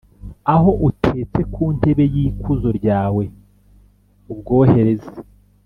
aho 0.53 0.69
utetse 0.89 1.41
ku 1.53 1.63
ntebe 1.75 2.03
y’ikuzo 2.13 2.69
ryawe, 2.79 3.23
ubwohereze, 4.31 5.11